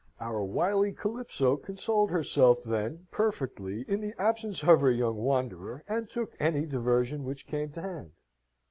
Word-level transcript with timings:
Our 0.19 0.43
wily 0.43 0.93
Calypso 0.93 1.57
consoled 1.57 2.09
herself, 2.09 2.63
then, 2.63 3.05
perfectly, 3.11 3.85
in 3.87 4.01
the 4.01 4.19
absence 4.19 4.63
of 4.63 4.81
her 4.81 4.89
young 4.89 5.17
wanderer, 5.17 5.83
and 5.87 6.09
took 6.09 6.35
any 6.39 6.65
diversion 6.65 7.23
which 7.23 7.45
came 7.45 7.69
to 7.73 7.81
hand. 7.83 8.11